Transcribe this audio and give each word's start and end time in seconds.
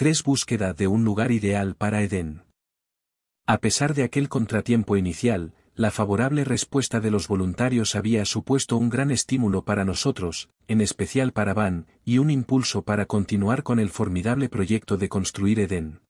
3 0.00 0.22
Búsqueda 0.22 0.72
de 0.72 0.86
un 0.86 1.04
lugar 1.04 1.30
ideal 1.30 1.74
para 1.74 2.00
Edén. 2.00 2.44
A 3.46 3.58
pesar 3.58 3.92
de 3.92 4.02
aquel 4.02 4.30
contratiempo 4.30 4.96
inicial, 4.96 5.52
la 5.74 5.90
favorable 5.90 6.44
respuesta 6.44 7.00
de 7.00 7.10
los 7.10 7.28
voluntarios 7.28 7.94
había 7.94 8.24
supuesto 8.24 8.78
un 8.78 8.88
gran 8.88 9.10
estímulo 9.10 9.66
para 9.66 9.84
nosotros, 9.84 10.48
en 10.68 10.80
especial 10.80 11.32
para 11.32 11.52
Van, 11.52 11.86
y 12.02 12.16
un 12.16 12.30
impulso 12.30 12.80
para 12.80 13.04
continuar 13.04 13.62
con 13.62 13.78
el 13.78 13.90
formidable 13.90 14.48
proyecto 14.48 14.96
de 14.96 15.10
construir 15.10 15.60
Edén. 15.60 16.00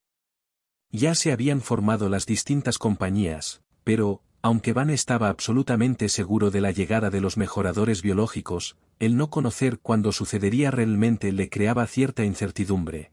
Ya 0.92 1.16
se 1.16 1.32
habían 1.32 1.60
formado 1.60 2.08
las 2.08 2.26
distintas 2.26 2.78
compañías, 2.78 3.60
pero, 3.82 4.22
aunque 4.40 4.72
Van 4.72 4.90
estaba 4.90 5.30
absolutamente 5.30 6.08
seguro 6.08 6.52
de 6.52 6.60
la 6.60 6.70
llegada 6.70 7.10
de 7.10 7.20
los 7.20 7.36
mejoradores 7.36 8.02
biológicos, 8.02 8.76
el 9.00 9.16
no 9.16 9.30
conocer 9.30 9.80
cuándo 9.80 10.12
sucedería 10.12 10.70
realmente 10.70 11.32
le 11.32 11.48
creaba 11.48 11.88
cierta 11.88 12.24
incertidumbre. 12.24 13.10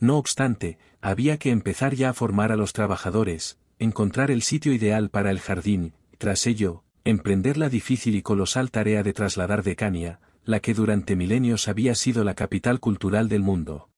No 0.00 0.16
obstante, 0.16 0.78
había 1.02 1.38
que 1.38 1.50
empezar 1.50 1.94
ya 1.94 2.10
a 2.10 2.14
formar 2.14 2.52
a 2.52 2.56
los 2.56 2.72
trabajadores, 2.72 3.58
encontrar 3.78 4.30
el 4.30 4.42
sitio 4.42 4.72
ideal 4.72 5.10
para 5.10 5.30
el 5.30 5.40
jardín, 5.40 5.92
tras 6.18 6.46
ello, 6.46 6.84
emprender 7.04 7.58
la 7.58 7.68
difícil 7.68 8.14
y 8.14 8.22
colosal 8.22 8.70
tarea 8.70 9.02
de 9.02 9.12
trasladar 9.12 9.62
Decania, 9.62 10.20
la 10.44 10.60
que 10.60 10.74
durante 10.74 11.16
milenios 11.16 11.68
había 11.68 11.94
sido 11.94 12.24
la 12.24 12.34
capital 12.34 12.80
cultural 12.80 13.28
del 13.28 13.42
mundo. 13.42 13.90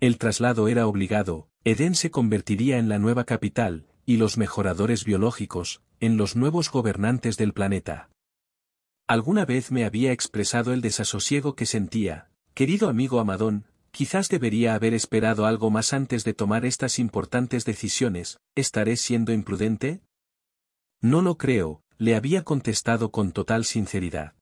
El 0.00 0.18
traslado 0.18 0.68
era 0.68 0.86
obligado, 0.86 1.48
Edén 1.64 1.94
se 1.94 2.10
convertiría 2.10 2.78
en 2.78 2.88
la 2.88 2.98
nueva 2.98 3.24
capital, 3.24 3.86
y 4.04 4.16
los 4.16 4.36
mejoradores 4.36 5.04
biológicos, 5.04 5.80
en 6.00 6.16
los 6.16 6.36
nuevos 6.36 6.70
gobernantes 6.70 7.36
del 7.36 7.52
planeta. 7.52 8.10
Alguna 9.06 9.44
vez 9.44 9.70
me 9.70 9.84
había 9.84 10.12
expresado 10.12 10.72
el 10.72 10.80
desasosiego 10.80 11.54
que 11.54 11.66
sentía, 11.66 12.30
querido 12.54 12.88
amigo 12.88 13.20
Amadón, 13.20 13.66
quizás 13.94 14.28
debería 14.28 14.74
haber 14.74 14.92
esperado 14.92 15.46
algo 15.46 15.70
más 15.70 15.92
antes 15.92 16.24
de 16.24 16.34
tomar 16.34 16.66
estas 16.66 16.98
importantes 16.98 17.64
decisiones, 17.64 18.38
¿estaré 18.56 18.96
siendo 18.96 19.32
imprudente? 19.32 20.02
No 21.00 21.22
lo 21.22 21.38
creo, 21.38 21.80
le 21.96 22.16
había 22.16 22.42
contestado 22.42 23.12
con 23.12 23.30
total 23.30 23.64
sinceridad. 23.64 24.34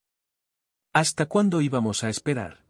¿Hasta 0.95 1.27
cuándo 1.27 1.61
íbamos 1.61 2.03
a 2.03 2.09
esperar? 2.09 2.65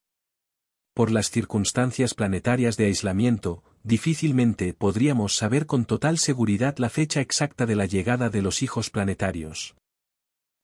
Por 0.93 1.13
las 1.13 1.31
circunstancias 1.31 2.15
planetarias 2.15 2.77
de 2.77 2.87
aislamiento, 2.87 3.63
difícilmente 3.85 4.75
podríamos 4.75 5.37
saber 5.37 5.67
con 5.67 5.85
total 5.85 6.19
seguridad 6.19 6.79
la 6.79 6.91
fecha 6.91 7.21
exacta 7.21 7.65
de 7.65 7.77
la 7.77 7.87
llegada 7.87 8.29
de 8.29 8.43
los 8.43 8.61
hijos 8.61 8.91
planetarios. 8.91 9.77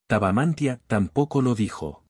Tabamantia 0.07 0.81
tampoco 0.87 1.41
lo 1.41 1.55
dijo. 1.55 2.03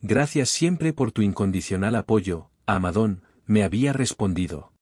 Gracias 0.00 0.50
siempre 0.50 0.92
por 0.92 1.10
tu 1.10 1.22
incondicional 1.22 1.96
apoyo, 1.96 2.50
Amadón, 2.68 3.22
me 3.46 3.64
había 3.64 3.94
respondido. 3.94 4.74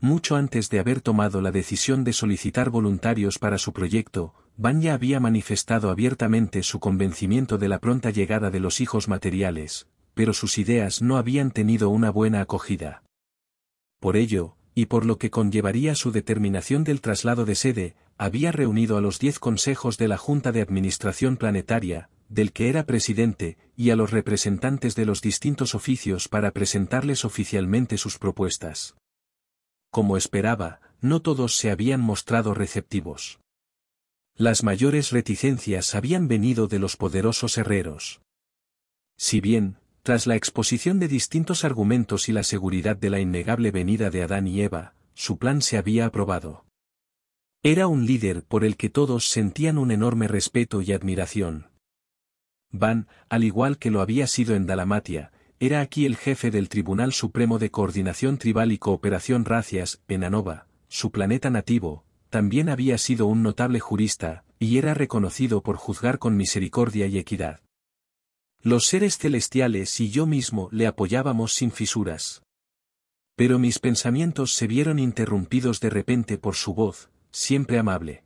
Mucho 0.00 0.34
antes 0.34 0.68
de 0.68 0.80
haber 0.80 1.00
tomado 1.00 1.40
la 1.40 1.52
decisión 1.52 2.02
de 2.02 2.12
solicitar 2.12 2.70
voluntarios 2.70 3.38
para 3.38 3.58
su 3.58 3.72
proyecto, 3.72 4.34
Banya 4.56 4.94
había 4.94 5.20
manifestado 5.20 5.90
abiertamente 5.90 6.64
su 6.64 6.80
convencimiento 6.80 7.56
de 7.56 7.68
la 7.68 7.78
pronta 7.78 8.10
llegada 8.10 8.50
de 8.50 8.58
los 8.58 8.80
hijos 8.80 9.06
materiales, 9.06 9.86
pero 10.14 10.32
sus 10.32 10.58
ideas 10.58 11.00
no 11.00 11.18
habían 11.18 11.52
tenido 11.52 11.88
una 11.88 12.10
buena 12.10 12.40
acogida. 12.40 13.04
Por 14.00 14.16
ello, 14.16 14.56
y 14.74 14.86
por 14.86 15.06
lo 15.06 15.18
que 15.18 15.30
conllevaría 15.30 15.94
su 15.94 16.10
determinación 16.10 16.82
del 16.82 17.00
traslado 17.00 17.44
de 17.44 17.54
sede, 17.54 17.94
había 18.16 18.50
reunido 18.50 18.96
a 18.96 19.00
los 19.00 19.20
diez 19.20 19.38
consejos 19.38 19.98
de 19.98 20.08
la 20.08 20.16
Junta 20.16 20.50
de 20.50 20.62
Administración 20.62 21.36
Planetaria, 21.36 22.10
del 22.28 22.52
que 22.52 22.68
era 22.68 22.84
presidente, 22.84 23.58
y 23.76 23.90
a 23.90 23.96
los 23.96 24.10
representantes 24.10 24.94
de 24.94 25.06
los 25.06 25.22
distintos 25.22 25.74
oficios 25.74 26.28
para 26.28 26.50
presentarles 26.52 27.24
oficialmente 27.24 27.98
sus 27.98 28.18
propuestas. 28.18 28.96
Como 29.90 30.16
esperaba, 30.16 30.80
no 31.00 31.22
todos 31.22 31.56
se 31.56 31.70
habían 31.70 32.00
mostrado 32.00 32.54
receptivos. 32.54 33.40
Las 34.34 34.62
mayores 34.62 35.10
reticencias 35.10 35.94
habían 35.94 36.28
venido 36.28 36.68
de 36.68 36.78
los 36.78 36.96
poderosos 36.96 37.58
herreros. 37.58 38.20
Si 39.16 39.40
bien, 39.40 39.78
tras 40.02 40.26
la 40.26 40.36
exposición 40.36 40.98
de 41.00 41.08
distintos 41.08 41.64
argumentos 41.64 42.28
y 42.28 42.32
la 42.32 42.42
seguridad 42.42 42.96
de 42.96 43.10
la 43.10 43.20
innegable 43.20 43.70
venida 43.70 44.10
de 44.10 44.22
Adán 44.22 44.46
y 44.46 44.62
Eva, 44.62 44.94
su 45.14 45.38
plan 45.38 45.60
se 45.60 45.76
había 45.76 46.06
aprobado. 46.06 46.64
Era 47.64 47.88
un 47.88 48.06
líder 48.06 48.44
por 48.44 48.64
el 48.64 48.76
que 48.76 48.88
todos 48.88 49.28
sentían 49.28 49.78
un 49.78 49.90
enorme 49.90 50.28
respeto 50.28 50.80
y 50.80 50.92
admiración. 50.92 51.67
Van, 52.70 53.06
al 53.28 53.44
igual 53.44 53.78
que 53.78 53.90
lo 53.90 54.00
había 54.00 54.26
sido 54.26 54.54
en 54.54 54.66
Dalamatia, 54.66 55.32
era 55.60 55.80
aquí 55.80 56.06
el 56.06 56.16
jefe 56.16 56.50
del 56.50 56.68
Tribunal 56.68 57.12
Supremo 57.12 57.58
de 57.58 57.70
Coordinación 57.70 58.38
Tribal 58.38 58.72
y 58.72 58.78
Cooperación 58.78 59.44
Racias, 59.44 60.00
en 60.06 60.24
Anova, 60.24 60.66
su 60.88 61.10
planeta 61.10 61.50
nativo, 61.50 62.04
también 62.30 62.68
había 62.68 62.98
sido 62.98 63.26
un 63.26 63.42
notable 63.42 63.80
jurista, 63.80 64.44
y 64.58 64.78
era 64.78 64.94
reconocido 64.94 65.62
por 65.62 65.76
juzgar 65.76 66.18
con 66.18 66.36
misericordia 66.36 67.06
y 67.06 67.18
equidad. 67.18 67.60
Los 68.60 68.86
seres 68.86 69.18
celestiales 69.18 69.98
y 70.00 70.10
yo 70.10 70.26
mismo 70.26 70.68
le 70.72 70.86
apoyábamos 70.86 71.54
sin 71.54 71.70
fisuras. 71.70 72.42
Pero 73.36 73.58
mis 73.58 73.78
pensamientos 73.78 74.54
se 74.54 74.66
vieron 74.66 74.98
interrumpidos 74.98 75.80
de 75.80 75.90
repente 75.90 76.38
por 76.38 76.56
su 76.56 76.74
voz, 76.74 77.08
siempre 77.30 77.78
amable. 77.78 78.24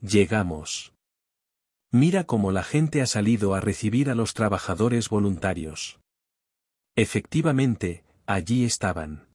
Llegamos. 0.00 0.92
Mira 1.90 2.24
cómo 2.24 2.52
la 2.52 2.64
gente 2.64 3.00
ha 3.00 3.06
salido 3.06 3.54
a 3.54 3.60
recibir 3.60 4.10
a 4.10 4.14
los 4.14 4.34
trabajadores 4.34 5.08
voluntarios. 5.08 6.00
Efectivamente, 6.96 8.04
allí 8.26 8.64
estaban. 8.64 9.28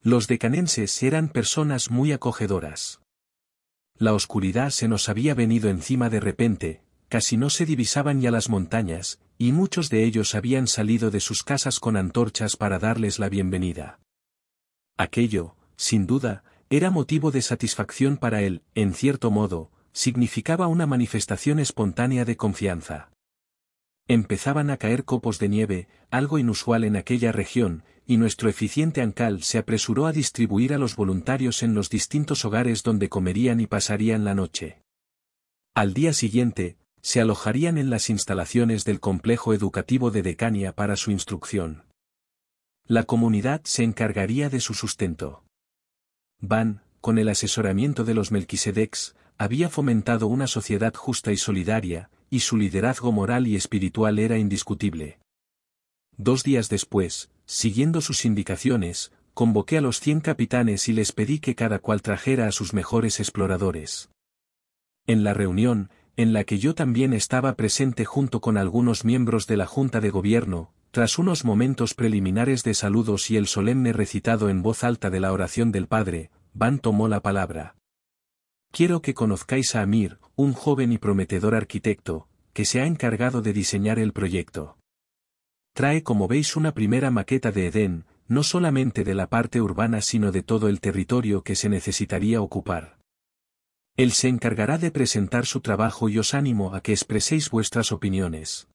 Los 0.00 0.26
decanenses 0.26 1.00
eran 1.04 1.28
personas 1.28 1.88
muy 1.88 2.10
acogedoras. 2.10 3.00
La 3.96 4.12
oscuridad 4.12 4.70
se 4.70 4.88
nos 4.88 5.08
había 5.08 5.34
venido 5.34 5.70
encima 5.70 6.10
de 6.10 6.18
repente, 6.18 6.82
casi 7.08 7.36
no 7.36 7.48
se 7.48 7.64
divisaban 7.64 8.20
ya 8.20 8.32
las 8.32 8.48
montañas, 8.48 9.20
y 9.38 9.52
muchos 9.52 9.88
de 9.88 10.02
ellos 10.02 10.34
habían 10.34 10.66
salido 10.66 11.12
de 11.12 11.20
sus 11.20 11.44
casas 11.44 11.78
con 11.78 11.96
antorchas 11.96 12.56
para 12.56 12.80
darles 12.80 13.20
la 13.20 13.28
bienvenida. 13.28 14.00
Aquello, 14.96 15.54
sin 15.76 16.08
duda, 16.08 16.42
era 16.70 16.90
motivo 16.90 17.30
de 17.30 17.42
satisfacción 17.42 18.16
para 18.16 18.42
él, 18.42 18.62
en 18.74 18.94
cierto 18.94 19.30
modo, 19.30 19.70
significaba 19.92 20.66
una 20.66 20.86
manifestación 20.86 21.58
espontánea 21.58 22.24
de 22.24 22.36
confianza. 22.36 23.10
Empezaban 24.08 24.70
a 24.70 24.76
caer 24.76 25.04
copos 25.04 25.38
de 25.38 25.48
nieve, 25.48 25.88
algo 26.10 26.38
inusual 26.38 26.84
en 26.84 26.96
aquella 26.96 27.32
región, 27.32 27.84
y 28.06 28.16
nuestro 28.16 28.48
eficiente 28.48 29.00
Ancal 29.00 29.42
se 29.42 29.58
apresuró 29.58 30.06
a 30.06 30.12
distribuir 30.12 30.74
a 30.74 30.78
los 30.78 30.96
voluntarios 30.96 31.62
en 31.62 31.74
los 31.74 31.88
distintos 31.88 32.44
hogares 32.44 32.82
donde 32.82 33.08
comerían 33.08 33.60
y 33.60 33.66
pasarían 33.66 34.24
la 34.24 34.34
noche. 34.34 34.82
Al 35.74 35.94
día 35.94 36.12
siguiente, 36.12 36.76
se 37.00 37.20
alojarían 37.20 37.78
en 37.78 37.90
las 37.90 38.10
instalaciones 38.10 38.84
del 38.84 39.00
complejo 39.00 39.54
educativo 39.54 40.10
de 40.10 40.22
Decania 40.22 40.72
para 40.72 40.96
su 40.96 41.10
instrucción. 41.10 41.84
La 42.86 43.04
comunidad 43.04 43.62
se 43.64 43.84
encargaría 43.84 44.50
de 44.50 44.60
su 44.60 44.74
sustento. 44.74 45.44
Van, 46.40 46.82
con 47.00 47.18
el 47.18 47.28
asesoramiento 47.28 48.04
de 48.04 48.14
los 48.14 48.32
Melquisedecs, 48.32 49.14
había 49.42 49.68
fomentado 49.68 50.28
una 50.28 50.46
sociedad 50.46 50.94
justa 50.94 51.32
y 51.32 51.36
solidaria, 51.36 52.10
y 52.30 52.40
su 52.40 52.56
liderazgo 52.56 53.10
moral 53.10 53.48
y 53.48 53.56
espiritual 53.56 54.20
era 54.20 54.38
indiscutible. 54.38 55.18
Dos 56.16 56.44
días 56.44 56.68
después, 56.68 57.28
siguiendo 57.44 58.00
sus 58.02 58.24
indicaciones, 58.24 59.10
convoqué 59.34 59.78
a 59.78 59.80
los 59.80 59.98
cien 59.98 60.20
capitanes 60.20 60.88
y 60.88 60.92
les 60.92 61.10
pedí 61.10 61.40
que 61.40 61.56
cada 61.56 61.80
cual 61.80 62.02
trajera 62.02 62.46
a 62.46 62.52
sus 62.52 62.72
mejores 62.72 63.18
exploradores. 63.18 64.10
En 65.08 65.24
la 65.24 65.34
reunión, 65.34 65.90
en 66.16 66.32
la 66.32 66.44
que 66.44 66.60
yo 66.60 66.76
también 66.76 67.12
estaba 67.12 67.56
presente 67.56 68.04
junto 68.04 68.40
con 68.40 68.56
algunos 68.56 69.04
miembros 69.04 69.48
de 69.48 69.56
la 69.56 69.66
Junta 69.66 70.00
de 70.00 70.10
Gobierno, 70.10 70.72
tras 70.92 71.18
unos 71.18 71.44
momentos 71.44 71.94
preliminares 71.94 72.62
de 72.62 72.74
saludos 72.74 73.28
y 73.28 73.36
el 73.36 73.48
solemne 73.48 73.92
recitado 73.92 74.48
en 74.50 74.62
voz 74.62 74.84
alta 74.84 75.10
de 75.10 75.18
la 75.18 75.32
oración 75.32 75.72
del 75.72 75.88
Padre, 75.88 76.30
Van 76.54 76.78
tomó 76.78 77.08
la 77.08 77.20
palabra. 77.22 77.74
Quiero 78.72 79.02
que 79.02 79.12
conozcáis 79.12 79.74
a 79.74 79.82
Amir, 79.82 80.18
un 80.34 80.54
joven 80.54 80.92
y 80.92 80.98
prometedor 80.98 81.54
arquitecto, 81.54 82.26
que 82.54 82.64
se 82.64 82.80
ha 82.80 82.86
encargado 82.86 83.42
de 83.42 83.52
diseñar 83.52 83.98
el 83.98 84.14
proyecto. 84.14 84.78
Trae 85.74 86.02
como 86.02 86.26
veis 86.26 86.56
una 86.56 86.72
primera 86.72 87.10
maqueta 87.10 87.52
de 87.52 87.66
Edén, 87.66 88.06
no 88.28 88.42
solamente 88.42 89.04
de 89.04 89.14
la 89.14 89.28
parte 89.28 89.60
urbana 89.60 90.00
sino 90.00 90.32
de 90.32 90.42
todo 90.42 90.68
el 90.68 90.80
territorio 90.80 91.42
que 91.42 91.54
se 91.54 91.68
necesitaría 91.68 92.40
ocupar. 92.40 92.98
Él 93.94 94.12
se 94.12 94.28
encargará 94.28 94.78
de 94.78 94.90
presentar 94.90 95.44
su 95.44 95.60
trabajo 95.60 96.08
y 96.08 96.18
os 96.18 96.32
animo 96.32 96.74
a 96.74 96.80
que 96.80 96.92
expreséis 96.92 97.50
vuestras 97.50 97.92
opiniones. 97.92 98.68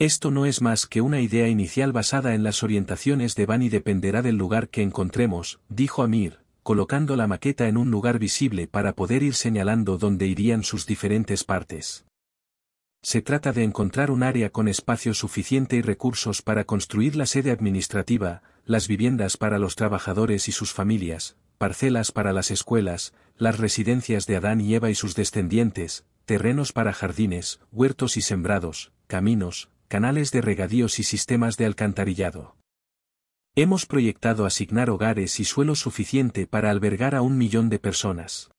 Esto 0.00 0.32
no 0.32 0.44
es 0.44 0.60
más 0.60 0.86
que 0.86 1.02
una 1.02 1.20
idea 1.20 1.46
inicial 1.46 1.92
basada 1.92 2.34
en 2.34 2.42
las 2.42 2.64
orientaciones 2.64 3.36
de 3.36 3.46
Van 3.46 3.62
y 3.62 3.68
dependerá 3.68 4.22
del 4.22 4.36
lugar 4.36 4.70
que 4.70 4.82
encontremos, 4.82 5.60
dijo 5.68 6.02
Amir, 6.02 6.40
colocando 6.68 7.16
la 7.16 7.26
maqueta 7.26 7.66
en 7.66 7.78
un 7.78 7.90
lugar 7.90 8.18
visible 8.18 8.66
para 8.66 8.92
poder 8.92 9.22
ir 9.22 9.32
señalando 9.32 9.96
dónde 9.96 10.26
irían 10.26 10.64
sus 10.64 10.84
diferentes 10.84 11.42
partes. 11.42 12.04
Se 13.02 13.22
trata 13.22 13.54
de 13.54 13.64
encontrar 13.64 14.10
un 14.10 14.22
área 14.22 14.50
con 14.50 14.68
espacio 14.68 15.14
suficiente 15.14 15.76
y 15.76 15.80
recursos 15.80 16.42
para 16.42 16.64
construir 16.64 17.16
la 17.16 17.24
sede 17.24 17.52
administrativa, 17.52 18.42
las 18.66 18.86
viviendas 18.86 19.38
para 19.38 19.58
los 19.58 19.76
trabajadores 19.76 20.46
y 20.46 20.52
sus 20.52 20.74
familias, 20.74 21.38
parcelas 21.56 22.12
para 22.12 22.34
las 22.34 22.50
escuelas, 22.50 23.14
las 23.38 23.56
residencias 23.56 24.26
de 24.26 24.36
Adán 24.36 24.60
y 24.60 24.74
Eva 24.74 24.90
y 24.90 24.94
sus 24.94 25.14
descendientes, 25.14 26.04
terrenos 26.26 26.74
para 26.74 26.92
jardines, 26.92 27.60
huertos 27.72 28.18
y 28.18 28.20
sembrados, 28.20 28.92
caminos, 29.06 29.70
canales 29.88 30.32
de 30.32 30.42
regadíos 30.42 30.98
y 30.98 31.02
sistemas 31.02 31.56
de 31.56 31.64
alcantarillado. 31.64 32.56
Hemos 33.60 33.86
proyectado 33.86 34.46
asignar 34.46 34.88
hogares 34.88 35.40
y 35.40 35.44
suelo 35.44 35.74
suficiente 35.74 36.46
para 36.46 36.70
albergar 36.70 37.16
a 37.16 37.22
un 37.22 37.36
millón 37.36 37.70
de 37.70 37.80
personas. 37.80 38.52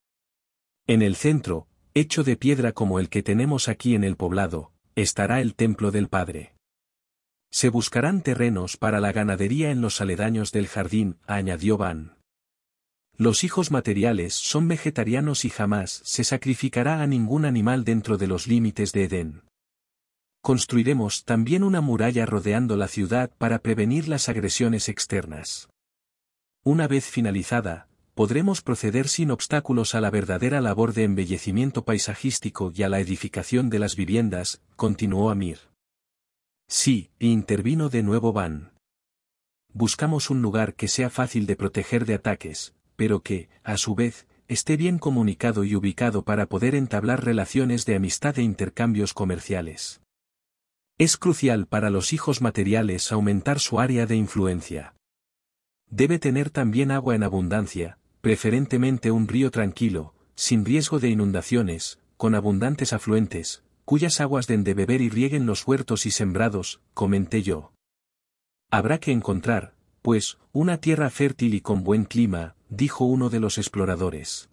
En 0.87 1.01
el 1.01 1.15
centro, 1.15 1.69
hecho 1.93 2.25
de 2.25 2.35
piedra 2.35 2.73
como 2.73 2.99
el 2.99 3.07
que 3.07 3.23
tenemos 3.23 3.69
aquí 3.69 3.95
en 3.95 4.03
el 4.03 4.17
poblado, 4.17 4.73
estará 4.95 5.39
el 5.39 5.55
templo 5.55 5.91
del 5.91 6.09
Padre. 6.09 6.53
Se 7.49 7.69
buscarán 7.69 8.23
terrenos 8.23 8.75
para 8.75 8.99
la 8.99 9.13
ganadería 9.13 9.71
en 9.71 9.79
los 9.79 10.01
aledaños 10.01 10.51
del 10.51 10.67
jardín, 10.67 11.17
añadió 11.27 11.77
Van. 11.77 12.17
Los 13.15 13.45
hijos 13.45 13.71
materiales 13.71 14.33
son 14.33 14.67
vegetarianos 14.67 15.45
y 15.45 15.49
jamás 15.49 16.01
se 16.03 16.25
sacrificará 16.25 17.01
a 17.01 17.07
ningún 17.07 17.45
animal 17.45 17.85
dentro 17.85 18.17
de 18.17 18.27
los 18.27 18.47
límites 18.47 18.91
de 18.91 19.05
Edén. 19.05 19.48
Construiremos 20.41 21.25
también 21.25 21.63
una 21.63 21.81
muralla 21.81 22.25
rodeando 22.25 22.77
la 22.77 22.87
ciudad 22.87 23.31
para 23.37 23.59
prevenir 23.59 24.07
las 24.07 24.29
agresiones 24.29 24.87
externas. 24.87 25.69
Una 26.63 26.87
vez 26.87 27.05
finalizada, 27.05 27.87
podremos 28.13 28.61
proceder 28.61 29.07
sin 29.07 29.31
obstáculos 29.31 29.95
a 29.95 30.01
la 30.01 30.09
verdadera 30.09 30.61
labor 30.61 30.93
de 30.93 31.03
embellecimiento 31.03 31.85
paisajístico 31.85 32.71
y 32.73 32.83
a 32.83 32.89
la 32.89 32.99
edificación 32.99 33.69
de 33.69 33.79
las 33.79 33.95
viviendas, 33.95 34.61
continuó 34.75 35.29
Amir. 35.29 35.59
Sí, 36.67 37.11
intervino 37.19 37.89
de 37.89 38.03
nuevo 38.03 38.31
Van. 38.31 38.73
Buscamos 39.73 40.29
un 40.29 40.41
lugar 40.41 40.73
que 40.73 40.87
sea 40.87 41.09
fácil 41.09 41.45
de 41.45 41.55
proteger 41.55 42.05
de 42.05 42.15
ataques, 42.15 42.73
pero 42.95 43.21
que, 43.21 43.49
a 43.63 43.77
su 43.77 43.95
vez, 43.95 44.27
esté 44.47 44.77
bien 44.77 44.99
comunicado 44.99 45.63
y 45.63 45.75
ubicado 45.75 46.23
para 46.23 46.47
poder 46.47 46.75
entablar 46.75 47.23
relaciones 47.23 47.85
de 47.85 47.95
amistad 47.95 48.37
e 48.39 48.43
intercambios 48.43 49.13
comerciales. 49.13 50.01
Es 50.99 51.15
crucial 51.15 51.65
para 51.65 51.89
los 51.89 52.11
hijos 52.11 52.41
materiales 52.41 53.13
aumentar 53.13 53.61
su 53.61 53.79
área 53.79 54.05
de 54.05 54.17
influencia. 54.17 54.95
Debe 55.89 56.19
tener 56.19 56.49
también 56.49 56.91
agua 56.91 57.15
en 57.15 57.23
abundancia, 57.23 57.97
preferentemente 58.19 59.09
un 59.09 59.29
río 59.29 59.49
tranquilo, 59.49 60.13
sin 60.35 60.65
riesgo 60.65 60.99
de 60.99 61.07
inundaciones, 61.07 61.99
con 62.17 62.35
abundantes 62.35 62.91
afluentes, 62.91 63.63
cuyas 63.85 64.19
aguas 64.19 64.45
den 64.45 64.65
de 64.65 64.73
beber 64.73 64.99
y 64.99 65.07
rieguen 65.07 65.45
los 65.45 65.65
huertos 65.65 66.05
y 66.05 66.11
sembrados, 66.11 66.81
comenté 66.93 67.43
yo. 67.43 67.71
Habrá 68.69 68.99
que 68.99 69.13
encontrar, 69.13 69.75
pues, 70.01 70.37
una 70.51 70.81
tierra 70.81 71.09
fértil 71.09 71.53
y 71.53 71.61
con 71.61 71.85
buen 71.85 72.03
clima, 72.03 72.57
dijo 72.67 73.05
uno 73.05 73.29
de 73.29 73.39
los 73.39 73.57
exploradores. 73.57 74.49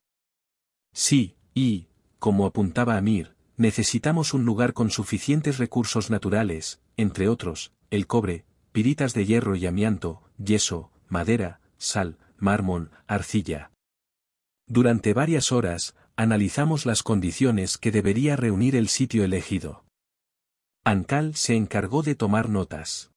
Sí, 0.93 1.35
y, 1.55 1.89
como 2.21 2.47
apuntaba 2.47 2.97
Amir, 2.97 3.36
necesitamos 3.57 4.35
un 4.35 4.45
lugar 4.45 4.73
con 4.73 4.91
suficientes 4.91 5.59
recursos 5.59 6.11
naturales, 6.11 6.81
entre 6.97 7.29
otros, 7.29 7.73
el 7.91 8.07
cobre, 8.07 8.45
piritas 8.73 9.15
de 9.15 9.25
hierro 9.27 9.57
y 9.57 9.67
amianto, 9.67 10.23
yeso, 10.39 10.91
madera, 11.09 11.61
sal, 11.79 12.19
mármol, 12.37 12.91
arcilla. 13.07 13.71
Durante 14.67 15.15
varias 15.15 15.53
horas, 15.53 15.95
analizamos 16.17 16.87
las 16.87 17.03
condiciones 17.03 17.79
que 17.79 17.93
debería 17.93 18.37
reunir 18.37 18.77
el 18.77 18.89
sitio 18.89 19.25
elegido. 19.25 19.85
Ancal 20.85 21.35
se 21.35 21.55
encargó 21.55 22.03
de 22.03 22.15
tomar 22.15 22.49
notas. 22.49 23.11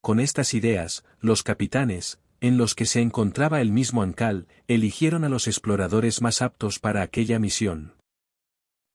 Con 0.00 0.20
estas 0.20 0.54
ideas, 0.54 1.04
los 1.20 1.42
capitanes, 1.42 2.18
en 2.40 2.58
los 2.58 2.74
que 2.74 2.86
se 2.86 3.00
encontraba 3.00 3.60
el 3.60 3.70
mismo 3.70 4.02
Ancal, 4.02 4.48
eligieron 4.66 5.22
a 5.22 5.28
los 5.28 5.46
exploradores 5.46 6.22
más 6.22 6.42
aptos 6.42 6.80
para 6.80 7.02
aquella 7.02 7.38
misión. 7.38 7.94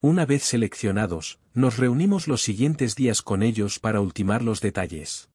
Una 0.02 0.28
vez 0.28 0.44
seleccionados, 0.44 1.40
nos 1.56 1.78
reunimos 1.78 2.28
los 2.28 2.44
siguientes 2.44 2.96
días 2.96 3.24
con 3.24 3.42
ellos 3.42 3.80
para 3.80 4.00
ultimar 4.00 4.44
los 4.44 4.62
detalles. 4.62 5.30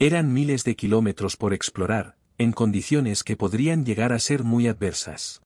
Eran 0.00 0.32
miles 0.32 0.64
de 0.64 0.74
kilómetros 0.74 1.36
por 1.36 1.54
explorar, 1.54 2.16
en 2.36 2.50
condiciones 2.50 3.22
que 3.22 3.36
podrían 3.36 3.84
llegar 3.84 4.12
a 4.12 4.18
ser 4.18 4.42
muy 4.42 4.66
adversas. 4.66 5.42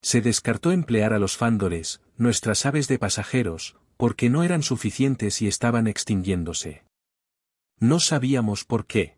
Se 0.00 0.20
descartó 0.20 0.70
emplear 0.70 1.12
a 1.12 1.18
los 1.18 1.36
fándores, 1.36 2.00
nuestras 2.16 2.66
aves 2.66 2.86
de 2.86 3.00
pasajeros, 3.00 3.76
porque 3.96 4.30
no 4.30 4.44
eran 4.44 4.62
suficientes 4.62 5.42
y 5.42 5.48
estaban 5.48 5.88
extinguiéndose. 5.88 6.84
No 7.80 7.98
sabíamos 7.98 8.64
por 8.64 8.86
qué. 8.86 9.16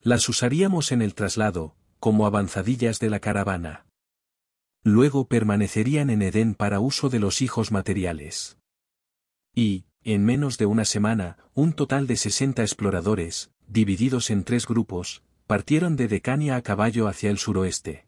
Las 0.00 0.28
usaríamos 0.28 0.92
en 0.92 1.02
el 1.02 1.14
traslado, 1.14 1.74
como 1.98 2.26
avanzadillas 2.26 3.00
de 3.00 3.10
la 3.10 3.18
caravana. 3.18 3.87
Luego 4.88 5.28
permanecerían 5.28 6.08
en 6.08 6.22
Edén 6.22 6.54
para 6.54 6.80
uso 6.80 7.10
de 7.10 7.18
los 7.18 7.42
hijos 7.42 7.72
materiales. 7.72 8.56
Y, 9.54 9.84
en 10.02 10.24
menos 10.24 10.56
de 10.56 10.64
una 10.64 10.86
semana, 10.86 11.36
un 11.52 11.74
total 11.74 12.06
de 12.06 12.16
60 12.16 12.62
exploradores, 12.62 13.50
divididos 13.66 14.30
en 14.30 14.44
tres 14.44 14.66
grupos, 14.66 15.22
partieron 15.46 15.96
de 15.96 16.08
Decania 16.08 16.56
a 16.56 16.62
caballo 16.62 17.06
hacia 17.06 17.28
el 17.28 17.36
suroeste. 17.36 18.06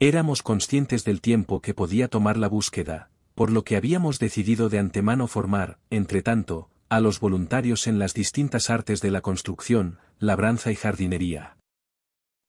Éramos 0.00 0.42
conscientes 0.42 1.04
del 1.04 1.20
tiempo 1.20 1.60
que 1.60 1.74
podía 1.74 2.08
tomar 2.08 2.38
la 2.38 2.48
búsqueda, 2.48 3.10
por 3.34 3.52
lo 3.52 3.62
que 3.62 3.76
habíamos 3.76 4.18
decidido 4.18 4.70
de 4.70 4.78
antemano 4.78 5.26
formar, 5.26 5.80
entre 5.90 6.22
tanto, 6.22 6.70
a 6.88 7.00
los 7.00 7.20
voluntarios 7.20 7.86
en 7.88 7.98
las 7.98 8.14
distintas 8.14 8.70
artes 8.70 9.02
de 9.02 9.10
la 9.10 9.20
construcción, 9.20 9.98
labranza 10.18 10.72
y 10.72 10.76
jardinería. 10.76 11.58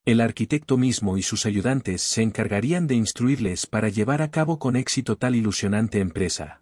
El 0.05 0.21
arquitecto 0.21 0.77
mismo 0.77 1.17
y 1.17 1.23
sus 1.23 1.45
ayudantes 1.45 2.01
se 2.01 2.21
encargarían 2.21 2.87
de 2.87 2.95
instruirles 2.95 3.67
para 3.67 3.89
llevar 3.89 4.21
a 4.21 4.31
cabo 4.31 4.59
con 4.59 4.75
éxito 4.75 5.17
tal 5.17 5.35
ilusionante 5.35 5.99
empresa 5.99 6.61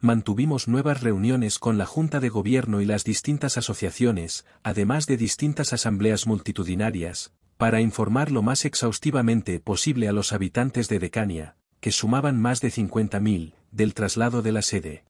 mantuvimos 0.00 0.68
nuevas 0.68 1.02
reuniones 1.02 1.58
con 1.58 1.76
la 1.76 1.84
Junta 1.84 2.20
de 2.20 2.28
Gobierno 2.28 2.80
y 2.80 2.84
las 2.84 3.02
distintas 3.02 3.58
asociaciones, 3.58 4.46
además 4.62 5.06
de 5.06 5.16
distintas 5.16 5.72
asambleas 5.72 6.26
multitudinarias, 6.26 7.32
para 7.56 7.80
informar 7.80 8.30
lo 8.30 8.42
más 8.42 8.64
exhaustivamente 8.64 9.58
posible 9.58 10.08
a 10.08 10.12
los 10.12 10.32
habitantes 10.32 10.88
de 10.88 11.00
Decania, 11.00 11.56
que 11.80 11.90
sumaban 11.90 12.40
más 12.40 12.60
de 12.60 12.68
50.000, 12.68 13.54
del 13.72 13.94
traslado 13.94 14.40
de 14.40 14.52
la 14.52 14.62
sede. 14.62 15.04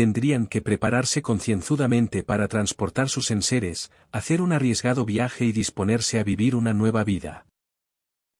Tendrían 0.00 0.46
que 0.46 0.62
prepararse 0.62 1.20
concienzudamente 1.20 2.22
para 2.22 2.48
transportar 2.48 3.10
sus 3.10 3.30
enseres, 3.30 3.92
hacer 4.12 4.40
un 4.40 4.50
arriesgado 4.50 5.04
viaje 5.04 5.44
y 5.44 5.52
disponerse 5.52 6.18
a 6.18 6.24
vivir 6.24 6.56
una 6.56 6.72
nueva 6.72 7.04
vida 7.04 7.44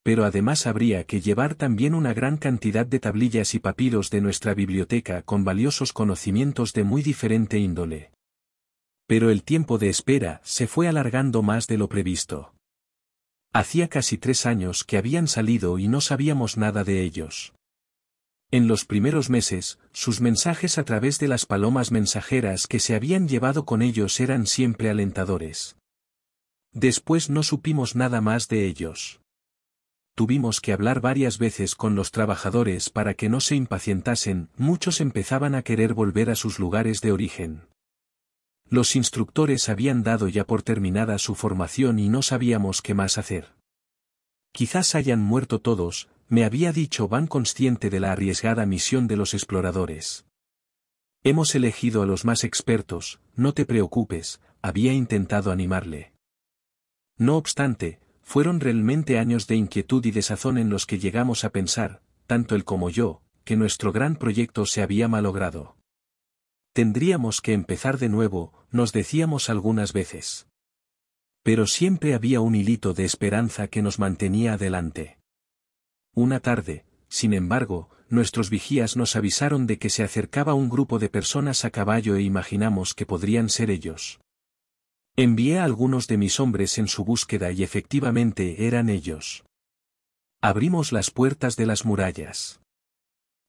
pero 0.03 0.25
además 0.25 0.67
habría 0.67 1.05
que 1.05 1.21
llevar 1.21 1.55
también 1.55 1.95
una 1.95 2.15
gran 2.15 2.39
cantidad 2.39 2.87
de 2.87 2.99
tablillas 2.99 3.55
y 3.55 3.59
papiros 3.59 4.09
de 4.09 4.23
nuestra 4.23 4.55
biblioteca 4.55 5.21
con 5.21 5.45
valiosos 5.45 5.93
conocimientos 5.93 6.73
de 6.73 6.85
muy 6.85 7.03
diferente 7.03 7.59
índole. 7.59 8.11
Pero 9.07 9.29
el 9.29 9.43
tiempo 9.43 9.77
de 9.77 9.91
espera 9.91 10.41
se 10.43 10.67
fue 10.67 10.89
alargando 10.89 11.43
más 11.43 11.67
de 11.67 11.77
lo 11.77 11.91
previsto. 11.91 12.55
Hacía 13.53 13.89
casi 13.89 14.17
tres 14.17 14.47
años 14.47 14.85
que 14.85 14.97
habían 14.97 15.29
salido 15.29 15.79
y 15.79 15.89
no 15.89 16.01
sabíamos 16.01 16.57
nada 16.57 16.83
de 16.83 17.03
ellos. 17.03 17.53
En 18.51 18.67
los 18.67 18.85
primeros 18.85 19.31
meses, 19.31 19.79
sus 19.93 20.21
mensajes 20.21 20.79
a 20.79 20.85
través 20.85 21.19
de 21.19 21.29
las 21.29 21.47
palomas 21.47 21.93
mensajeras 21.93 22.67
que 22.67 22.81
se 22.81 22.95
habían 22.95 23.29
llevado 23.29 23.65
con 23.65 23.83
ellos 23.83 24.19
eran 24.21 24.47
siempre 24.47 24.91
alentadores. 24.91 25.77
Después 26.73 27.31
no 27.31 27.43
supimos 27.43 27.97
nada 27.97 28.21
más 28.21 28.49
de 28.49 28.67
ellos 28.67 29.21
tuvimos 30.21 30.61
que 30.61 30.75
hablar 30.75 31.01
varias 31.01 31.39
veces 31.39 31.75
con 31.75 31.95
los 31.95 32.11
trabajadores 32.11 32.91
para 32.91 33.15
que 33.15 33.31
no 33.31 33.41
se 33.41 33.57
impacientasen, 33.57 34.51
muchos 34.59 35.01
empezaban 35.01 35.55
a 35.55 35.63
querer 35.63 35.95
volver 35.95 36.29
a 36.29 36.35
sus 36.35 36.59
lugares 36.59 37.01
de 37.01 37.11
origen. 37.11 37.63
Los 38.69 38.97
instructores 38.97 39.71
habían 39.71 40.03
dado 40.03 40.29
ya 40.29 40.45
por 40.45 40.63
terminada 40.63 41.17
su 41.17 41.35
formación 41.35 41.99
y 41.99 42.11
no 42.11 42.21
sabíamos 42.21 42.83
qué 42.83 42.93
más 42.93 43.17
hacer. 43.17 43.55
Quizás 44.53 44.95
hayan 44.95 45.21
muerto 45.21 45.59
todos, 45.59 46.11
me 46.31 46.45
había 46.45 46.73
dicho 46.73 47.09
Van 47.09 47.27
consciente 47.27 47.91
de 47.91 47.99
la 47.99 48.13
arriesgada 48.13 48.65
misión 48.65 49.09
de 49.09 49.17
los 49.17 49.35
exploradores. 49.35 50.25
Hemos 51.25 51.57
elegido 51.57 52.03
a 52.03 52.07
los 52.07 52.25
más 52.25 52.45
expertos, 52.45 53.21
no 53.35 53.53
te 53.53 53.67
preocupes, 53.67 54.41
había 54.63 54.93
intentado 54.93 55.51
animarle. 55.51 56.13
No 57.19 57.37
obstante, 57.37 57.99
fueron 58.23 58.61
realmente 58.61 59.19
años 59.19 59.49
de 59.49 59.57
inquietud 59.57 60.07
y 60.07 60.13
desazón 60.13 60.57
en 60.57 60.71
los 60.71 60.87
que 60.87 61.01
llegamos 61.01 61.45
a 61.45 61.51
pensar, 61.51 62.01
tanto 62.29 62.55
él 62.55 62.65
como 62.65 62.91
yo, 62.91 63.23
que 63.45 63.57
nuestro 63.57 63.91
gran 63.91 64.15
proyecto 64.15 64.67
se 64.67 64.83
había 64.83 65.09
malogrado. 65.09 65.77
Tendríamos 66.73 67.41
que 67.41 67.55
empezar 67.55 67.99
de 67.99 68.09
nuevo, 68.09 68.53
nos 68.71 68.93
decíamos 68.93 69.51
algunas 69.51 69.93
veces. 69.93 70.47
Pero 71.43 71.67
siempre 71.67 72.15
había 72.15 72.41
un 72.41 72.55
hilito 72.55 72.95
de 72.95 73.05
esperanza 73.05 73.67
que 73.67 73.83
nos 73.83 73.99
mantenía 73.99 74.53
adelante. 74.53 75.20
Una 76.15 76.41
tarde, 76.41 76.85
sin 77.09 77.33
embargo, 77.35 77.89
nuestros 78.09 78.51
vigías 78.51 78.97
nos 78.97 79.15
avisaron 79.15 79.67
de 79.67 79.79
que 79.79 79.91
se 79.91 80.03
acercaba 80.03 80.55
un 80.55 80.69
grupo 80.69 80.99
de 80.99 81.09
personas 81.09 81.65
a 81.65 81.71
caballo 81.71 82.17
e 82.17 82.23
imaginamos 82.23 82.95
que 82.95 83.07
podrían 83.07 83.49
ser 83.49 83.71
ellos. 83.71 84.21
Envié 85.17 85.59
a 85.59 85.65
algunos 85.65 86.07
de 86.09 86.17
mis 86.17 86.41
hombres 86.41 86.79
en 86.79 86.89
su 86.89 87.05
búsqueda 87.05 87.53
y 87.53 87.63
efectivamente 87.63 88.67
eran 88.67 88.89
ellos. 88.89 89.45
Abrimos 90.41 90.93
las 90.93 91.11
puertas 91.11 91.57
de 91.57 91.67
las 91.67 91.85
murallas. 91.85 92.61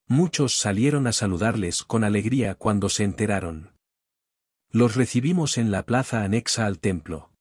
Muchos 0.08 0.58
salieron 0.58 1.08
a 1.08 1.14
saludarles 1.14 1.84
con 1.84 2.04
alegría 2.04 2.56
cuando 2.56 2.90
se 2.90 3.04
enteraron. 3.04 3.72
Los 4.70 4.96
recibimos 4.96 5.58
en 5.58 5.72
la 5.72 5.84
plaza 5.84 6.24
anexa 6.24 6.66
al 6.66 6.80
templo. 6.80 7.32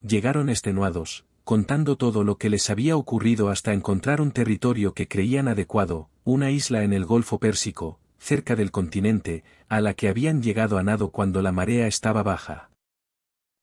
Llegaron 0.00 0.48
extenuados, 0.48 1.26
contando 1.44 1.96
todo 1.96 2.24
lo 2.24 2.38
que 2.38 2.48
les 2.48 2.70
había 2.70 2.96
ocurrido 2.96 3.50
hasta 3.50 3.74
encontrar 3.74 4.22
un 4.22 4.32
territorio 4.32 4.94
que 4.94 5.08
creían 5.08 5.46
adecuado, 5.46 6.08
una 6.24 6.50
isla 6.50 6.84
en 6.84 6.94
el 6.94 7.04
Golfo 7.04 7.38
Pérsico, 7.38 8.00
cerca 8.18 8.56
del 8.56 8.70
continente, 8.70 9.44
a 9.68 9.82
la 9.82 9.92
que 9.92 10.08
habían 10.08 10.42
llegado 10.42 10.78
a 10.78 10.82
nado 10.82 11.10
cuando 11.10 11.42
la 11.42 11.52
marea 11.52 11.86
estaba 11.86 12.22
baja. 12.22 12.70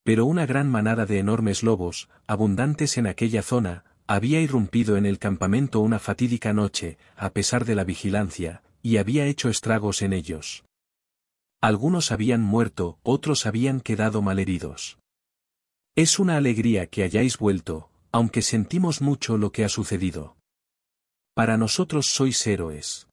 Pero 0.03 0.27
una 0.27 0.45
gran 0.45 0.69
manada 0.69 1.07
de 1.07 1.17
enormes 1.17 1.63
lobos, 1.63 2.07
abundantes 2.27 2.97
en 2.99 3.07
aquella 3.07 3.41
zona, 3.41 3.83
había 4.05 4.41
irrumpido 4.41 4.95
en 4.97 5.07
el 5.07 5.17
campamento 5.17 5.79
una 5.79 5.97
fatídica 5.97 6.53
noche, 6.53 6.99
a 7.15 7.31
pesar 7.31 7.65
de 7.65 7.73
la 7.75 7.83
vigilancia, 7.83 8.61
y 8.83 8.97
había 8.97 9.25
hecho 9.25 9.49
estragos 9.49 10.03
en 10.03 10.13
ellos. 10.13 10.63
Algunos 11.61 12.11
habían 12.11 12.41
muerto, 12.41 12.99
otros 13.01 13.47
habían 13.47 13.81
quedado 13.81 14.21
malheridos. 14.21 15.00
Es 15.95 16.19
una 16.19 16.37
alegría 16.37 16.87
que 16.87 17.03
hayáis 17.03 17.37
vuelto, 17.37 17.89
aunque 18.13 18.41
sentimos 18.41 19.01
mucho 19.01 19.37
lo 19.37 19.51
que 19.51 19.65
ha 19.65 19.69
sucedido. 19.69 20.37
Para 21.33 21.57
nosotros 21.57 22.07
sois 22.07 22.45
héroes. 22.47 23.07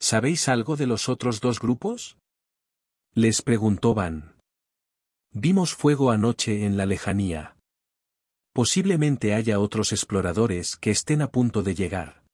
¿Sabéis 0.00 0.48
algo 0.48 0.76
de 0.76 0.86
los 0.86 1.08
otros 1.08 1.40
dos 1.40 1.60
grupos? 1.60 2.18
Les 3.14 3.40
preguntó 3.40 3.94
Van. 3.94 4.36
Vimos 5.32 5.74
fuego 5.74 6.10
anoche 6.10 6.64
en 6.64 6.76
la 6.76 6.86
lejanía. 6.86 7.56
Posiblemente 8.52 9.34
haya 9.34 9.60
otros 9.60 9.92
exploradores 9.92 10.76
que 10.76 10.90
estén 10.90 11.22
a 11.22 11.30
punto 11.30 11.62
de 11.62 11.74
llegar. 11.74 12.24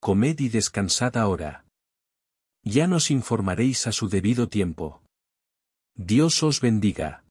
Comed 0.00 0.40
y 0.40 0.48
descansad 0.48 1.16
ahora. 1.16 1.66
Ya 2.64 2.86
nos 2.86 3.10
informaréis 3.10 3.86
a 3.86 3.92
su 3.92 4.08
debido 4.08 4.48
tiempo. 4.48 5.02
Dios 5.94 6.42
os 6.42 6.60
bendiga. 6.60 7.25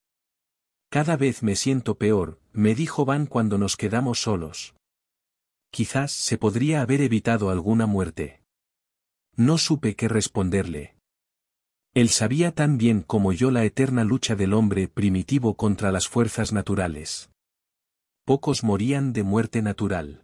Cada 0.95 1.17
vez 1.17 1.43
me 1.43 1.57
siento 1.57 1.97
peor, 1.97 2.39
me 2.53 2.73
dijo 2.73 3.03
Van 3.03 3.25
cuando 3.25 3.57
nos 3.57 3.75
quedamos 3.75 4.21
solos. 4.21 4.75
Quizás 5.69 6.13
se 6.13 6.37
podría 6.37 6.81
haber 6.81 7.01
evitado 7.01 7.49
alguna 7.49 7.85
muerte. 7.85 8.41
No 9.35 9.57
supe 9.57 9.97
qué 9.97 10.07
responderle. 10.07 10.95
Él 11.93 12.07
sabía 12.07 12.53
tan 12.53 12.77
bien 12.77 13.01
como 13.01 13.33
yo 13.33 13.51
la 13.51 13.65
eterna 13.65 14.05
lucha 14.05 14.37
del 14.37 14.53
hombre 14.53 14.87
primitivo 14.87 15.57
contra 15.57 15.91
las 15.91 16.07
fuerzas 16.07 16.53
naturales 16.53 17.29
pocos 18.23 18.63
morían 18.63 19.11
de 19.11 19.23
muerte 19.23 19.61
natural. 19.61 20.23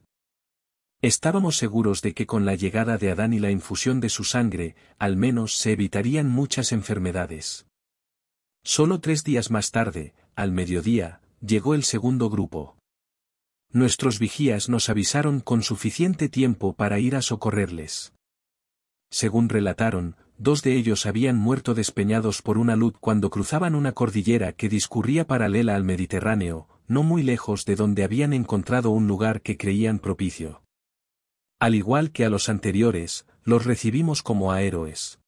Estábamos 1.02 1.58
seguros 1.58 2.02
de 2.02 2.14
que 2.14 2.26
con 2.26 2.46
la 2.46 2.56
llegada 2.56 2.98
de 2.98 3.12
Adán 3.12 3.34
y 3.34 3.40
la 3.40 3.52
infusión 3.52 4.00
de 4.00 4.08
su 4.08 4.24
sangre, 4.24 4.78
al 4.98 5.18
menos 5.18 5.54
se 5.58 5.74
evitarían 5.74 6.30
muchas 6.30 6.72
enfermedades. 6.72 7.68
Solo 8.64 9.02
tres 9.02 9.24
días 9.24 9.52
más 9.52 9.72
tarde, 9.72 10.14
al 10.36 10.52
mediodía, 10.52 11.22
llegó 11.46 11.74
el 11.74 11.84
segundo 11.84 12.30
grupo. 12.30 12.78
Nuestros 13.72 14.20
vigías 14.20 14.70
nos 14.70 14.90
avisaron 14.90 15.40
con 15.40 15.64
suficiente 15.64 16.30
tiempo 16.30 16.74
para 16.74 17.00
ir 17.00 17.16
a 17.16 17.22
socorrerles. 17.22 18.14
Según 19.10 19.50
relataron, 19.50 20.16
dos 20.38 20.62
de 20.64 20.76
ellos 20.76 21.06
habían 21.06 21.38
muerto 21.38 21.74
despeñados 21.74 22.42
por 22.42 22.58
una 22.58 22.76
luz 22.76 22.96
cuando 23.00 23.30
cruzaban 23.30 23.76
una 23.76 23.92
cordillera 23.92 24.54
que 24.54 24.70
discurría 24.70 25.26
paralela 25.28 25.76
al 25.76 25.84
Mediterráneo, 25.84 26.68
no 26.88 27.04
muy 27.04 27.24
lejos 27.24 27.66
de 27.66 27.76
donde 27.76 28.04
habían 28.04 28.34
encontrado 28.34 28.90
un 28.90 29.08
lugar 29.08 29.42
que 29.42 29.58
creían 29.58 30.00
propicio. 30.00 30.64
Al 31.60 31.76
igual 31.76 32.12
que 32.12 32.26
a 32.26 32.30
los 32.30 32.50
anteriores, 32.50 33.26
los 33.44 33.66
recibimos 33.66 34.24
como 34.24 34.52
a 34.52 34.62
héroes. 34.62 35.20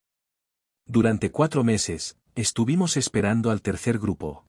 Durante 0.86 1.32
cuatro 1.32 1.64
meses, 1.64 2.18
estuvimos 2.36 2.98
esperando 2.98 3.52
al 3.52 3.62
tercer 3.62 4.00
grupo. 4.00 4.46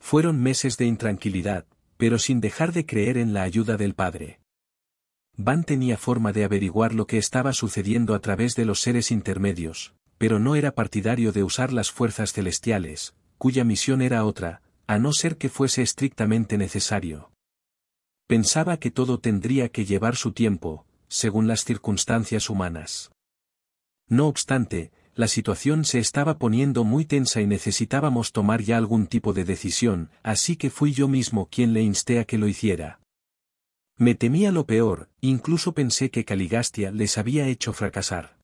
Fueron 0.00 0.42
meses 0.42 0.76
de 0.76 0.86
intranquilidad, 0.86 1.66
pero 1.96 2.18
sin 2.18 2.40
dejar 2.40 2.72
de 2.72 2.86
creer 2.86 3.18
en 3.18 3.32
la 3.32 3.42
ayuda 3.42 3.76
del 3.76 3.94
Padre. 3.94 4.40
Van 5.36 5.64
tenía 5.64 5.96
forma 5.96 6.32
de 6.32 6.44
averiguar 6.44 6.94
lo 6.94 7.06
que 7.06 7.18
estaba 7.18 7.52
sucediendo 7.52 8.14
a 8.14 8.20
través 8.20 8.56
de 8.56 8.64
los 8.64 8.80
seres 8.80 9.10
intermedios, 9.10 9.94
pero 10.18 10.38
no 10.38 10.56
era 10.56 10.74
partidario 10.74 11.32
de 11.32 11.44
usar 11.44 11.72
las 11.72 11.90
fuerzas 11.90 12.32
celestiales, 12.32 13.14
cuya 13.38 13.64
misión 13.64 14.02
era 14.02 14.24
otra, 14.24 14.62
a 14.86 14.98
no 14.98 15.12
ser 15.12 15.36
que 15.38 15.48
fuese 15.48 15.82
estrictamente 15.82 16.58
necesario. 16.58 17.30
Pensaba 18.26 18.78
que 18.78 18.90
todo 18.90 19.18
tendría 19.18 19.68
que 19.70 19.84
llevar 19.84 20.16
su 20.16 20.32
tiempo, 20.32 20.84
según 21.08 21.48
las 21.48 21.64
circunstancias 21.64 22.50
humanas. 22.50 23.12
No 24.08 24.26
obstante, 24.26 24.92
la 25.14 25.28
situación 25.28 25.84
se 25.84 25.98
estaba 25.98 26.38
poniendo 26.38 26.84
muy 26.84 27.04
tensa 27.04 27.40
y 27.40 27.46
necesitábamos 27.46 28.32
tomar 28.32 28.62
ya 28.62 28.76
algún 28.76 29.06
tipo 29.06 29.32
de 29.32 29.44
decisión, 29.44 30.10
así 30.22 30.56
que 30.56 30.70
fui 30.70 30.92
yo 30.92 31.08
mismo 31.08 31.48
quien 31.50 31.72
le 31.72 31.82
insté 31.82 32.18
a 32.18 32.24
que 32.24 32.38
lo 32.38 32.48
hiciera. 32.48 33.00
Me 33.96 34.14
temía 34.14 34.50
lo 34.50 34.66
peor, 34.66 35.10
incluso 35.20 35.72
pensé 35.72 36.10
que 36.10 36.24
Caligastia 36.24 36.90
les 36.90 37.18
había 37.18 37.46
hecho 37.46 37.72
fracasar. 37.72 38.38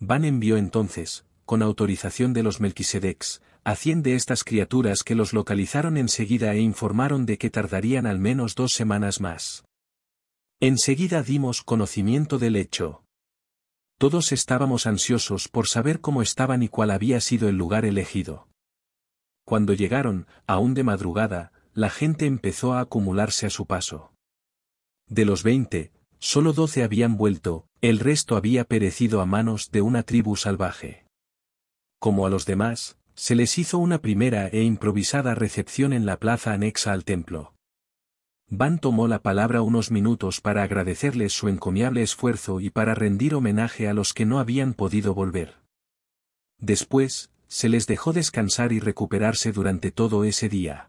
Van 0.00 0.24
envió 0.24 0.56
entonces, 0.56 1.26
con 1.44 1.62
autorización 1.62 2.32
de 2.32 2.42
los 2.42 2.60
Melquisedecs, 2.60 3.42
a 3.64 3.76
cien 3.76 4.02
de 4.02 4.14
estas 4.14 4.44
criaturas 4.44 5.02
que 5.02 5.14
los 5.14 5.32
localizaron 5.32 5.96
enseguida 5.96 6.54
e 6.54 6.60
informaron 6.60 7.26
de 7.26 7.38
que 7.38 7.50
tardarían 7.50 8.06
al 8.06 8.18
menos 8.18 8.54
dos 8.54 8.72
semanas 8.72 9.20
más. 9.20 9.64
Enseguida 10.60 11.22
dimos 11.22 11.62
conocimiento 11.62 12.38
del 12.38 12.56
hecho. 12.56 13.03
Todos 13.98 14.32
estábamos 14.32 14.86
ansiosos 14.86 15.48
por 15.48 15.68
saber 15.68 16.00
cómo 16.00 16.22
estaban 16.22 16.62
y 16.62 16.68
cuál 16.68 16.90
había 16.90 17.20
sido 17.20 17.48
el 17.48 17.56
lugar 17.56 17.84
elegido. 17.84 18.48
Cuando 19.44 19.72
llegaron, 19.72 20.26
aún 20.46 20.74
de 20.74 20.82
madrugada, 20.82 21.52
la 21.74 21.90
gente 21.90 22.26
empezó 22.26 22.74
a 22.74 22.80
acumularse 22.80 23.46
a 23.46 23.50
su 23.50 23.66
paso. 23.66 24.12
De 25.08 25.24
los 25.24 25.42
veinte, 25.42 25.92
solo 26.18 26.52
doce 26.52 26.82
habían 26.82 27.16
vuelto, 27.16 27.66
el 27.80 27.98
resto 27.98 28.36
había 28.36 28.64
perecido 28.64 29.20
a 29.20 29.26
manos 29.26 29.70
de 29.70 29.82
una 29.82 30.02
tribu 30.02 30.36
salvaje. 30.36 31.06
Como 31.98 32.26
a 32.26 32.30
los 32.30 32.46
demás, 32.46 32.98
se 33.14 33.34
les 33.34 33.58
hizo 33.58 33.78
una 33.78 34.00
primera 34.00 34.48
e 34.48 34.62
improvisada 34.62 35.34
recepción 35.34 35.92
en 35.92 36.06
la 36.06 36.18
plaza 36.18 36.52
anexa 36.52 36.92
al 36.92 37.04
templo. 37.04 37.53
Van 38.56 38.78
tomó 38.78 39.08
la 39.08 39.20
palabra 39.20 39.62
unos 39.62 39.90
minutos 39.90 40.40
para 40.40 40.62
agradecerles 40.62 41.32
su 41.32 41.48
encomiable 41.48 42.02
esfuerzo 42.02 42.60
y 42.60 42.70
para 42.70 42.94
rendir 42.94 43.34
homenaje 43.34 43.88
a 43.88 43.94
los 43.94 44.14
que 44.14 44.26
no 44.26 44.38
habían 44.38 44.74
podido 44.74 45.12
volver. 45.12 45.56
Después, 46.60 47.30
se 47.48 47.68
les 47.68 47.88
dejó 47.88 48.12
descansar 48.12 48.70
y 48.70 48.78
recuperarse 48.78 49.50
durante 49.50 49.90
todo 49.90 50.22
ese 50.22 50.48
día. 50.48 50.88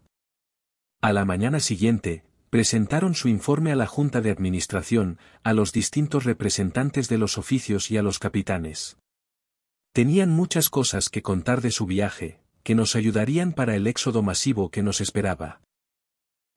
A 1.02 1.12
la 1.12 1.24
mañana 1.24 1.58
siguiente, 1.58 2.22
presentaron 2.50 3.16
su 3.16 3.26
informe 3.26 3.72
a 3.72 3.76
la 3.76 3.88
Junta 3.88 4.20
de 4.20 4.30
Administración, 4.30 5.18
a 5.42 5.52
los 5.52 5.72
distintos 5.72 6.22
representantes 6.22 7.08
de 7.08 7.18
los 7.18 7.36
oficios 7.36 7.90
y 7.90 7.96
a 7.96 8.02
los 8.02 8.20
capitanes. 8.20 8.96
Tenían 9.92 10.30
muchas 10.30 10.70
cosas 10.70 11.08
que 11.08 11.22
contar 11.22 11.62
de 11.62 11.72
su 11.72 11.86
viaje, 11.86 12.38
que 12.62 12.76
nos 12.76 12.94
ayudarían 12.94 13.52
para 13.52 13.74
el 13.74 13.88
éxodo 13.88 14.22
masivo 14.22 14.70
que 14.70 14.84
nos 14.84 15.00
esperaba. 15.00 15.65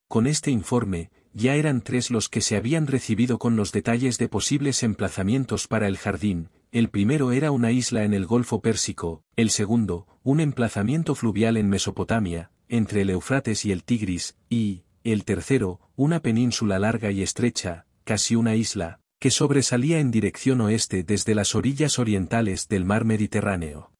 Con 0.09 0.25
este 0.25 0.49
informe, 0.49 1.11
ya 1.35 1.53
eran 1.53 1.81
tres 1.81 2.09
los 2.09 2.29
que 2.29 2.41
se 2.41 2.57
habían 2.57 2.87
recibido 2.87 3.37
con 3.37 3.55
los 3.55 3.71
detalles 3.71 4.17
de 4.17 4.27
posibles 4.27 4.81
emplazamientos 4.81 5.67
para 5.67 5.87
el 5.87 5.99
jardín, 5.99 6.49
el 6.71 6.89
primero 6.89 7.31
era 7.31 7.51
una 7.51 7.71
isla 7.71 8.03
en 8.03 8.15
el 8.15 8.25
Golfo 8.25 8.59
Pérsico, 8.59 9.23
el 9.35 9.51
segundo, 9.51 10.07
un 10.23 10.39
emplazamiento 10.39 11.13
fluvial 11.13 11.57
en 11.57 11.69
Mesopotamia, 11.69 12.49
entre 12.69 13.01
el 13.01 13.11
Eufrates 13.11 13.65
y 13.65 13.71
el 13.71 13.83
Tigris, 13.83 14.35
y, 14.49 14.83
el 15.03 15.25
tercero, 15.25 15.79
una 15.95 16.21
península 16.21 16.79
larga 16.79 17.11
y 17.11 17.21
estrecha, 17.21 17.85
casi 18.03 18.35
una 18.35 18.55
isla, 18.55 19.01
que 19.19 19.29
sobresalía 19.29 19.99
en 19.99 20.09
dirección 20.09 20.59
oeste 20.61 21.03
desde 21.03 21.35
las 21.35 21.53
orillas 21.53 21.99
orientales 21.99 22.67
del 22.67 22.83
mar 22.83 23.05
Mediterráneo. 23.05 23.91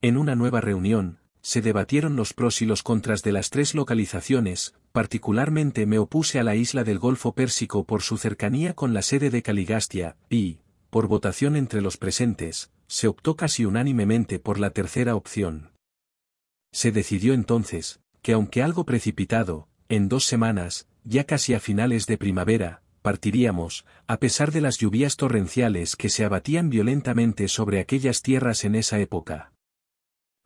En 0.00 0.16
una 0.16 0.34
nueva 0.34 0.62
reunión, 0.62 1.18
se 1.42 1.60
debatieron 1.60 2.16
los 2.16 2.32
pros 2.32 2.62
y 2.62 2.66
los 2.66 2.82
contras 2.82 3.22
de 3.22 3.32
las 3.32 3.50
tres 3.50 3.74
localizaciones, 3.74 4.74
particularmente 4.92 5.86
me 5.86 5.98
opuse 5.98 6.40
a 6.40 6.44
la 6.44 6.56
isla 6.56 6.84
del 6.84 6.98
Golfo 6.98 7.32
Pérsico 7.32 7.84
por 7.84 8.02
su 8.02 8.16
cercanía 8.16 8.74
con 8.74 8.92
la 8.92 9.02
sede 9.02 9.30
de 9.30 9.42
Caligastia, 9.42 10.16
y, 10.28 10.58
por 10.90 11.06
votación 11.06 11.56
entre 11.56 11.80
los 11.80 11.96
presentes, 11.96 12.70
se 12.88 13.06
optó 13.06 13.36
casi 13.36 13.64
unánimemente 13.64 14.38
por 14.40 14.58
la 14.58 14.70
tercera 14.70 15.14
opción. 15.14 15.70
Se 16.72 16.90
decidió 16.90 17.34
entonces, 17.34 18.00
que 18.22 18.32
aunque 18.32 18.62
algo 18.62 18.84
precipitado, 18.84 19.68
en 19.88 20.08
dos 20.08 20.24
semanas, 20.24 20.88
ya 21.04 21.24
casi 21.24 21.54
a 21.54 21.60
finales 21.60 22.06
de 22.06 22.18
primavera, 22.18 22.82
partiríamos, 23.02 23.86
a 24.06 24.18
pesar 24.18 24.52
de 24.52 24.60
las 24.60 24.78
lluvias 24.78 25.16
torrenciales 25.16 25.96
que 25.96 26.08
se 26.08 26.24
abatían 26.24 26.68
violentamente 26.68 27.48
sobre 27.48 27.80
aquellas 27.80 28.22
tierras 28.22 28.64
en 28.64 28.74
esa 28.74 28.98
época. 28.98 29.52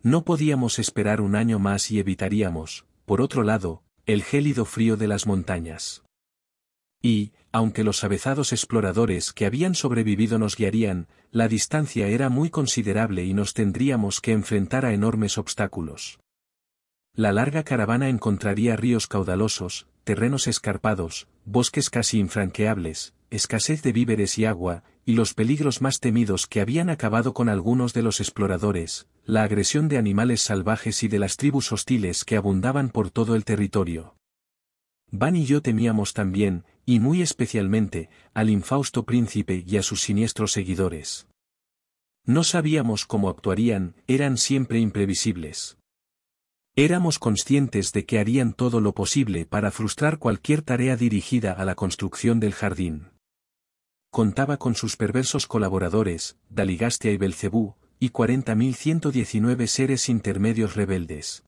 No 0.03 0.25
podíamos 0.25 0.79
esperar 0.79 1.21
un 1.21 1.35
año 1.35 1.59
más 1.59 1.91
y 1.91 1.99
evitaríamos, 1.99 2.87
por 3.07 3.21
otro 3.21 3.43
lado, 3.43 3.83
el 4.07 4.23
gélido 4.23 4.65
frío 4.65 4.97
de 4.97 5.09
las 5.09 5.27
montañas. 5.27 6.03
Y, 7.03 7.33
aunque 7.53 7.85
los 7.85 8.05
avezados 8.05 8.53
exploradores 8.53 9.33
que 9.33 9.47
habían 9.47 9.75
sobrevivido 9.75 10.39
nos 10.39 10.57
guiarían, 10.57 11.07
la 11.31 11.49
distancia 11.49 12.09
era 12.09 12.29
muy 12.29 12.51
considerable 12.51 13.25
y 13.25 13.35
nos 13.35 13.55
tendríamos 13.55 14.21
que 14.21 14.33
enfrentar 14.33 14.85
a 14.85 14.93
enormes 14.93 15.39
obstáculos. 15.39 16.19
La 17.15 17.33
larga 17.33 17.63
caravana 17.63 18.09
encontraría 18.09 18.77
ríos 18.77 19.07
caudalosos, 19.07 19.87
terrenos 20.03 20.47
escarpados, 20.47 21.29
bosques 21.45 21.89
casi 21.89 22.19
infranqueables, 22.19 23.15
escasez 23.35 23.83
de 23.83 23.93
víveres 23.93 24.38
y 24.38 24.45
agua, 24.45 24.85
y 25.05 25.14
los 25.14 25.35
peligros 25.35 25.83
más 25.83 26.00
temidos 26.00 26.47
que 26.47 26.61
habían 26.61 26.88
acabado 26.88 27.35
con 27.35 27.49
algunos 27.49 27.93
de 27.93 28.03
los 28.03 28.21
exploradores, 28.21 29.09
la 29.25 29.43
agresión 29.43 29.88
de 29.88 29.99
animales 29.99 30.41
salvajes 30.41 31.03
y 31.03 31.09
de 31.09 31.19
las 31.19 31.37
tribus 31.37 31.73
hostiles 31.73 32.25
que 32.25 32.37
abundaban 32.37 32.91
por 32.91 33.11
todo 33.11 33.35
el 33.35 33.45
territorio. 33.45 34.17
Van 35.11 35.37
y 35.37 35.45
yo 35.45 35.62
temíamos 35.62 36.12
también, 36.12 36.64
y 36.87 37.00
muy 37.00 37.23
especialmente, 37.23 38.09
al 38.35 38.50
infausto 38.50 39.05
príncipe 39.05 39.64
y 39.67 39.76
a 39.76 39.83
sus 39.83 40.00
siniestros 40.00 40.53
seguidores. 40.53 41.26
No 42.25 42.45
sabíamos 42.45 43.05
cómo 43.05 43.29
actuarían, 43.29 43.97
eran 44.07 44.38
siempre 44.38 44.79
imprevisibles. 44.79 45.76
Éramos 46.76 47.19
conscientes 47.19 47.93
de 47.93 48.05
que 48.05 48.19
harían 48.19 48.53
todo 48.53 48.81
lo 48.81 48.95
posible 48.95 49.47
para 49.47 49.71
frustrar 49.71 50.19
cualquier 50.19 50.62
tarea 50.62 50.97
dirigida 50.97 51.53
a 51.53 51.64
la 51.64 51.76
construcción 51.76 52.41
del 52.41 52.53
jardín. 52.53 53.13
Contaba 54.14 54.59
con 54.59 54.76
sus 54.76 54.97
perversos 54.97 55.49
colaboradores, 55.49 56.37
Daligastia 56.49 57.11
y 57.11 57.16
Belcebú, 57.16 57.75
y 57.99 58.11
40.119 58.11 59.66
seres 59.66 60.09
intermedios 60.09 60.76
rebeldes. 60.76 61.42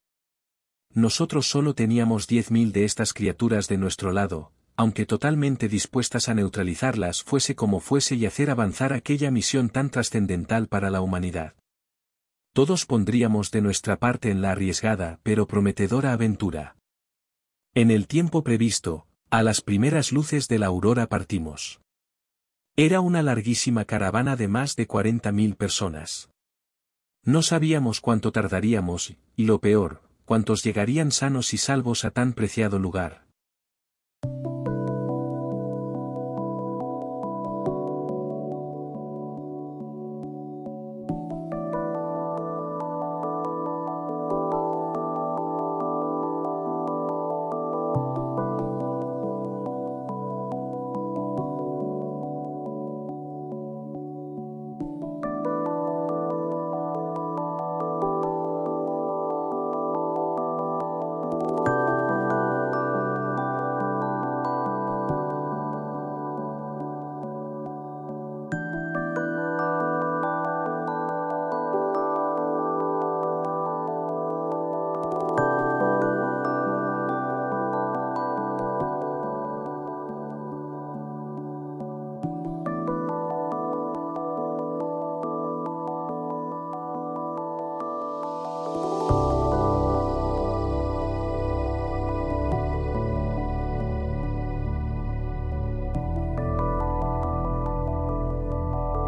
Nosotros 0.92 1.46
solo 1.46 1.76
teníamos 1.76 2.28
10.000 2.28 2.72
de 2.72 2.84
estas 2.84 3.12
criaturas 3.12 3.68
de 3.68 3.78
nuestro 3.78 4.10
lado, 4.10 4.50
aunque 4.74 5.06
totalmente 5.06 5.68
dispuestas 5.68 6.28
a 6.28 6.34
neutralizarlas 6.34 7.22
fuese 7.22 7.54
como 7.54 7.78
fuese 7.78 8.16
y 8.16 8.26
hacer 8.26 8.50
avanzar 8.50 8.92
aquella 8.92 9.30
misión 9.30 9.68
tan 9.70 9.88
trascendental 9.88 10.66
para 10.66 10.90
la 10.90 11.02
humanidad 11.02 11.54
todos 12.52 12.84
pondríamos 12.86 13.50
de 13.50 13.60
nuestra 13.60 13.98
parte 13.98 14.30
en 14.30 14.40
la 14.40 14.52
arriesgada 14.52 15.20
pero 15.22 15.46
prometedora 15.46 16.14
aventura. 16.14 16.74
En 17.74 17.90
el 17.90 18.06
tiempo 18.06 18.42
previsto, 18.42 19.06
a 19.28 19.42
las 19.42 19.60
primeras 19.60 20.10
luces 20.10 20.48
de 20.48 20.58
la 20.58 20.66
aurora 20.66 21.06
partimos. 21.06 21.82
Era 22.78 23.00
una 23.00 23.22
larguísima 23.22 23.86
caravana 23.86 24.36
de 24.36 24.48
más 24.48 24.76
de 24.76 24.86
40.000 24.86 25.56
personas. 25.56 26.28
No 27.24 27.40
sabíamos 27.40 28.02
cuánto 28.02 28.32
tardaríamos, 28.32 29.16
y 29.34 29.46
lo 29.46 29.62
peor, 29.62 30.02
cuántos 30.26 30.62
llegarían 30.62 31.10
sanos 31.10 31.54
y 31.54 31.56
salvos 31.56 32.04
a 32.04 32.10
tan 32.10 32.34
preciado 32.34 32.78
lugar. 32.78 33.25